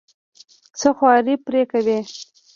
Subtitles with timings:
[0.79, 1.99] څه خواري پرې کوې.